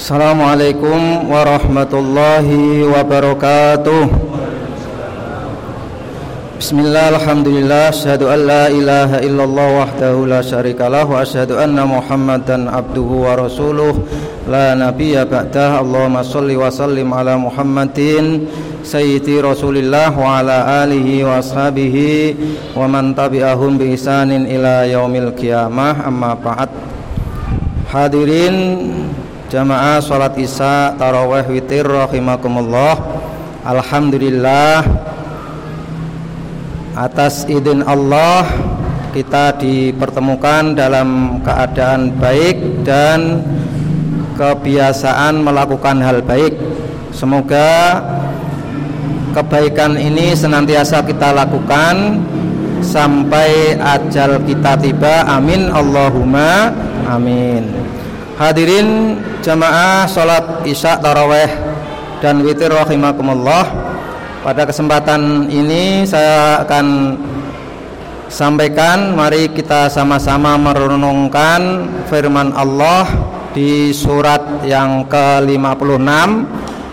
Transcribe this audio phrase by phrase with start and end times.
[0.00, 4.08] Assalamualaikum warahmatullahi wabarakatuh.
[6.56, 13.28] Bismillah alhamdulillah Asyhadu an la ilaha illallah wahdahu la syarikalah Wa asyhadu anna muhammadan abduhu
[13.28, 13.92] wa rasuluh.
[14.48, 18.48] La nabiya ba'dah Allahumma salli wa sallim ala muhammadin
[18.80, 22.40] Sayyidi rasulillah Wa ala alihi wa ashabihi
[22.72, 26.08] Wa man tabi'ahum bi isanin ila yaumil qiyamah.
[26.08, 26.72] Amma ba'd.
[27.92, 28.56] Hadirin
[29.50, 32.94] Jamaah sholat isya taraweh witir rahimakumullah.
[33.66, 34.86] Alhamdulillah.
[36.94, 38.46] Atas izin Allah
[39.14, 43.42] Kita dipertemukan dalam keadaan baik Dan
[44.38, 46.54] kebiasaan melakukan hal baik.
[47.10, 47.98] Semoga
[49.34, 52.22] kebaikan ini senantiasa kita lakukan
[52.86, 55.26] Sampai ajal kita tiba.
[55.26, 55.74] Amin.
[55.74, 56.70] Allahumma
[57.10, 57.79] Amin
[58.40, 61.52] Hadirin jamaah sholat isya taraweh
[62.24, 63.68] dan witir rahimakumullah
[64.40, 67.20] Pada kesempatan ini saya akan
[68.32, 73.04] sampaikan Mari kita sama-sama merenungkan firman Allah
[73.52, 76.08] di surat yang ke-56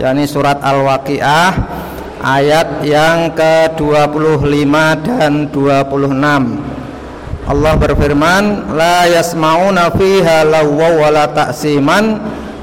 [0.00, 1.52] yakni surat Al-Waqiah
[2.24, 4.72] ayat yang ke-25
[5.04, 6.73] dan 26
[7.44, 12.04] Allah berfirman la yasmauna fiha lawwa wala ta'siman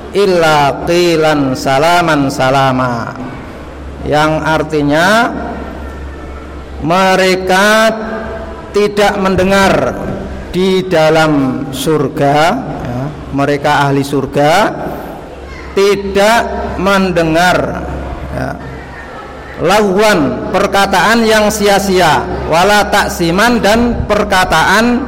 [0.09, 3.13] illa qilan salaman salama.
[4.01, 5.07] Yang artinya
[6.81, 7.93] mereka
[8.73, 9.73] tidak mendengar
[10.49, 12.37] di dalam surga
[12.81, 13.01] ya,
[13.37, 14.53] mereka ahli surga
[15.77, 16.39] tidak
[16.81, 17.57] mendengar
[18.33, 18.49] ya,
[19.61, 22.25] lawan perkataan yang sia-sia.
[22.49, 25.05] Wala taksiman dan perkataan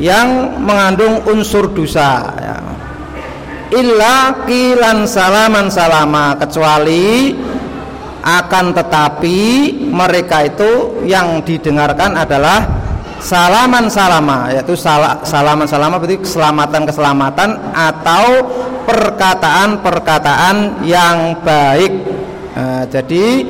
[0.00, 2.34] yang mengandung unsur dosa.
[2.40, 2.56] Ya.
[3.74, 7.34] illa kilan salaman salama kecuali
[8.24, 9.38] akan tetapi
[9.90, 12.64] mereka itu yang didengarkan adalah
[13.20, 18.26] salaman salama yaitu sal salaman salama berarti keselamatan keselamatan atau
[18.84, 21.92] perkataan perkataan yang baik.
[22.54, 23.42] Nah, jadi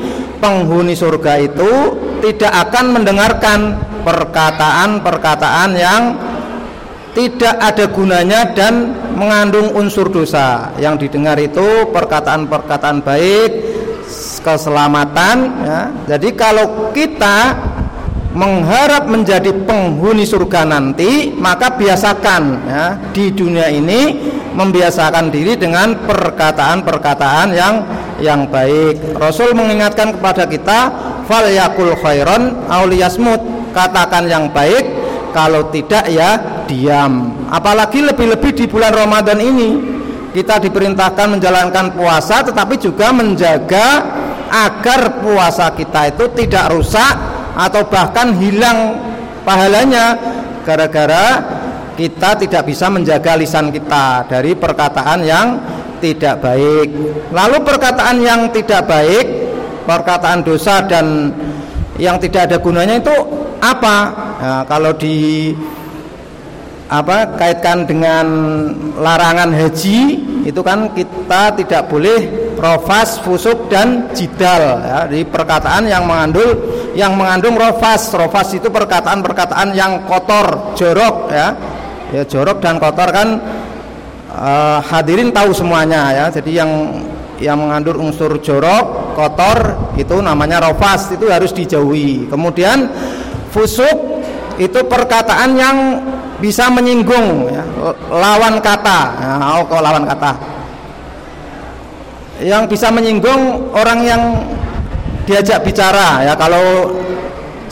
[0.44, 1.72] penghuni surga itu
[2.20, 6.02] tidak akan mendengarkan perkataan-perkataan yang
[7.16, 10.68] tidak ada gunanya dan mengandung unsur dosa.
[10.76, 13.50] Yang didengar itu perkataan-perkataan baik,
[14.44, 15.36] keselamatan.
[15.64, 15.80] Ya.
[16.12, 17.56] Jadi kalau kita
[18.34, 27.48] mengharap menjadi penghuni surga nanti, maka biasakan ya, di dunia ini membiasakan diri dengan perkataan-perkataan
[27.54, 27.74] yang
[28.22, 29.16] yang baik.
[29.16, 30.78] Rasul mengingatkan kepada kita
[31.26, 33.40] fal yakul khairon auliyasmut
[33.74, 34.86] katakan yang baik
[35.34, 36.38] kalau tidak ya
[36.70, 37.34] diam.
[37.50, 39.70] Apalagi lebih-lebih di bulan Ramadan ini
[40.30, 43.86] kita diperintahkan menjalankan puasa tetapi juga menjaga
[44.50, 47.14] agar puasa kita itu tidak rusak
[47.58, 48.98] atau bahkan hilang
[49.42, 50.18] pahalanya.
[50.64, 51.44] Gara-gara
[51.94, 55.46] kita tidak bisa menjaga lisan kita dari perkataan yang
[56.04, 56.88] tidak baik.
[57.32, 59.24] Lalu perkataan yang tidak baik,
[59.88, 61.32] perkataan dosa dan
[61.96, 63.16] yang tidak ada gunanya itu
[63.64, 63.96] apa?
[64.36, 65.48] Nah, kalau di
[66.84, 68.26] apa kaitkan dengan
[69.00, 76.04] larangan haji itu kan kita tidak boleh rofas, fusuk dan jidal ya, di perkataan yang
[76.04, 76.52] mengandung
[76.92, 78.12] yang mengandung rofas.
[78.12, 81.56] Rofas itu perkataan-perkataan yang kotor, jorok ya.
[82.12, 83.42] Ya jorok dan kotor kan
[84.34, 86.26] uh, hadirin tahu semuanya ya.
[86.28, 86.70] Jadi yang
[87.42, 92.26] yang mengandung unsur jorok, kotor itu namanya rofas itu harus dijauhi.
[92.30, 92.90] Kemudian
[93.50, 94.22] fusuk
[94.58, 95.76] itu perkataan yang
[96.38, 97.64] bisa menyinggung ya,
[98.10, 99.00] lawan kata.
[99.18, 100.32] Nah, oh, lawan kata.
[102.42, 104.22] Yang bisa menyinggung orang yang
[105.24, 106.92] diajak bicara ya kalau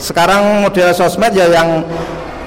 [0.01, 1.85] sekarang model sosmed ya yang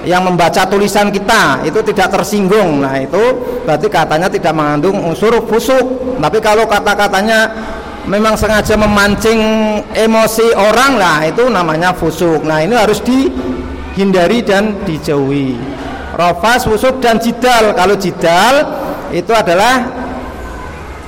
[0.07, 2.79] yang membaca tulisan kita itu tidak tersinggung.
[2.79, 3.19] Nah itu
[3.67, 6.15] berarti katanya tidak mengandung unsur busuk.
[6.17, 7.51] Tapi kalau kata-katanya
[8.07, 9.39] memang sengaja memancing
[9.91, 15.59] emosi orang lah itu namanya fusuk nah ini harus dihindari dan dijauhi.
[16.17, 17.75] Rofas, fusuk dan jidal.
[17.77, 18.55] Kalau jidal
[19.13, 19.85] itu adalah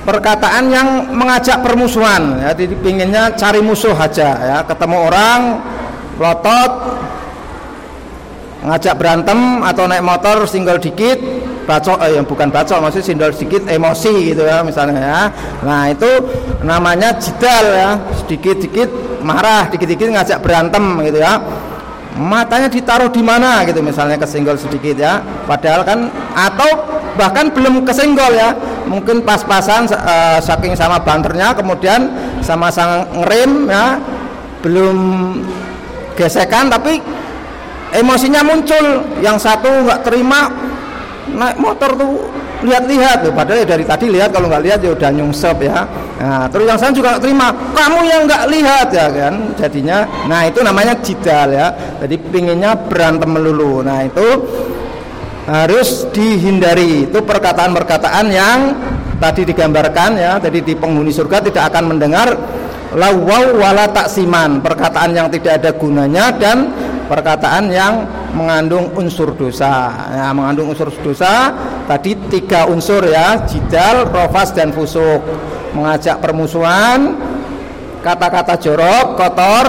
[0.06, 2.38] perkataan yang mengajak permusuhan.
[2.38, 4.58] Ya jadi pinginnya cari musuh aja ya.
[4.68, 5.40] Ketemu orang
[6.20, 6.99] lotot
[8.60, 11.16] ngajak berantem atau naik motor singgol dikit
[11.64, 15.20] bacok eh, yang bukan bacok maksudnya singgol dikit emosi gitu ya misalnya ya.
[15.64, 16.10] Nah itu
[16.66, 17.90] namanya jidal ya
[18.20, 18.88] sedikit-sedikit
[19.24, 21.40] marah dikit-dikit ngajak berantem gitu ya.
[22.20, 25.24] Matanya ditaruh di mana gitu misalnya kesenggol sedikit ya.
[25.46, 26.68] Padahal kan atau
[27.14, 28.52] bahkan belum kesenggol ya.
[28.90, 32.10] Mungkin pas-pasan uh, saking sama banternya kemudian
[32.42, 33.86] sama-sama ngerem ya.
[34.60, 34.98] Belum
[36.18, 37.00] gesekan tapi
[37.94, 39.06] emosinya muncul.
[39.22, 40.50] Yang satu nggak terima
[41.30, 42.26] naik motor tuh
[42.60, 43.24] lihat-lihat.
[43.24, 45.86] Tuh padahal ya dari tadi lihat kalau nggak lihat ya udah nyungsep ya.
[46.20, 47.46] Nah terus yang saya juga nggak terima.
[47.72, 49.34] Kamu yang nggak lihat ya kan?
[49.56, 49.98] Jadinya
[50.28, 51.72] nah itu namanya jidal ya.
[52.02, 53.80] Jadi pinginnya berantem melulu.
[53.80, 54.28] Nah itu
[55.48, 57.08] harus dihindari.
[57.10, 58.58] Itu perkataan-perkataan yang
[59.18, 60.32] tadi digambarkan ya.
[60.38, 62.28] Jadi di penghuni surga tidak akan mendengar
[62.94, 64.60] lawau wala taksiman.
[64.60, 66.70] Perkataan yang tidak ada gunanya dan
[67.10, 68.06] perkataan yang
[68.38, 69.90] mengandung unsur dosa.
[70.14, 71.50] Ya, mengandung unsur dosa
[71.90, 75.18] tadi tiga unsur ya jidal, rofas dan fusuk
[75.74, 77.18] mengajak permusuhan
[78.00, 79.66] kata-kata jorok, kotor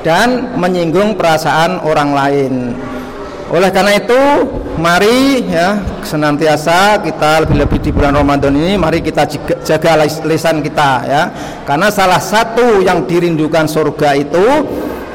[0.00, 2.54] dan menyinggung perasaan orang lain.
[3.50, 4.46] Oleh karena itu
[4.78, 5.74] mari ya
[6.06, 9.26] senantiasa kita lebih-lebih di bulan Ramadan ini mari kita
[9.66, 11.22] jaga lisan kita ya.
[11.66, 14.46] Karena salah satu yang dirindukan surga itu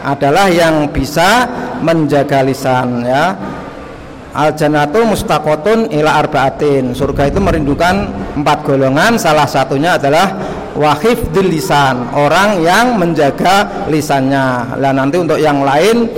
[0.06, 1.50] adalah yang bisa
[1.82, 3.34] menjaga lisan ya.
[4.36, 6.92] Al jannatu mustaqotun ila arbaatin.
[6.92, 9.16] Surga itu merindukan empat golongan.
[9.16, 10.36] Salah satunya adalah
[10.76, 14.76] wahif lisan orang yang menjaga lisannya.
[14.76, 16.12] Lah nanti untuk yang lain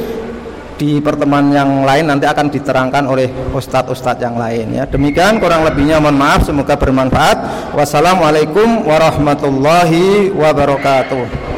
[0.77, 4.89] di pertemuan yang lain nanti akan diterangkan oleh ustadz-ustadz yang lain ya.
[4.89, 7.69] Demikian kurang lebihnya mohon maaf semoga bermanfaat.
[7.77, 11.56] Wassalamualaikum warahmatullahi wabarakatuh